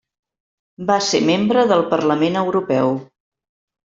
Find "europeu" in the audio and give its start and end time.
2.45-2.95